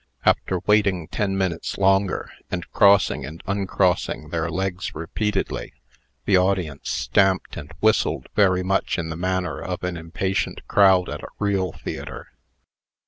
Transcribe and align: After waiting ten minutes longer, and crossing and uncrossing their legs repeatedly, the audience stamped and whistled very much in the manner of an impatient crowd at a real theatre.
After 0.25 0.61
waiting 0.65 1.07
ten 1.07 1.37
minutes 1.37 1.77
longer, 1.77 2.31
and 2.49 2.67
crossing 2.71 3.23
and 3.23 3.43
uncrossing 3.45 4.29
their 4.29 4.49
legs 4.49 4.95
repeatedly, 4.95 5.73
the 6.25 6.35
audience 6.37 6.89
stamped 6.89 7.55
and 7.55 7.71
whistled 7.81 8.25
very 8.35 8.63
much 8.63 8.97
in 8.97 9.09
the 9.09 9.15
manner 9.15 9.61
of 9.61 9.83
an 9.83 9.97
impatient 9.97 10.67
crowd 10.67 11.07
at 11.07 11.21
a 11.21 11.27
real 11.37 11.71
theatre. 11.73 12.29